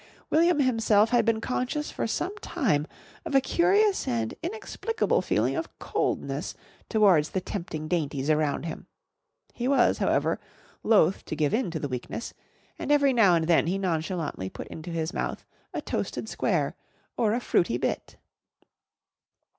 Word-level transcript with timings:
William 0.31 0.57
himself 0.57 1.11
had 1.11 1.25
been 1.25 1.39
conscious 1.39 1.91
for 1.91 2.07
some 2.07 2.35
time 2.39 2.87
of 3.23 3.35
a 3.35 3.39
curious 3.39 4.07
and 4.07 4.33
inexplicable 4.41 5.21
feeling 5.21 5.55
of 5.55 5.77
coldness 5.77 6.55
towards 6.89 7.29
the 7.29 7.39
tempting 7.39 7.87
dainties 7.87 8.27
around 8.27 8.65
him. 8.65 8.87
He 9.53 9.67
was, 9.67 9.99
however, 9.99 10.39
loth 10.81 11.23
to 11.25 11.35
give 11.35 11.53
in 11.53 11.69
to 11.69 11.79
the 11.79 11.87
weakness, 11.87 12.33
and 12.79 12.91
every 12.91 13.13
now 13.13 13.35
and 13.35 13.45
then 13.45 13.67
he 13.67 13.77
nonchalantly 13.77 14.49
put 14.49 14.65
into 14.69 14.89
his 14.89 15.13
mouth 15.13 15.45
a 15.71 15.83
Toasted 15.83 16.27
Square 16.27 16.73
or 17.15 17.35
a 17.35 17.39
Fruity 17.39 17.77
Bit. 17.77 18.17